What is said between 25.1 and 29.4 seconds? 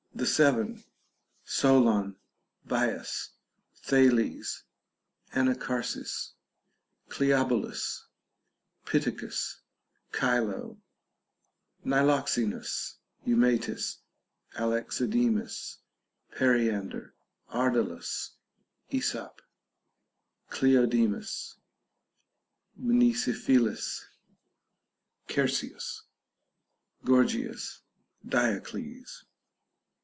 CIIERSIAS, GORGIAS, DIOCLES.